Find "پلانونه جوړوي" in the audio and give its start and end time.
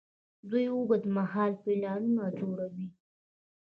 1.63-2.87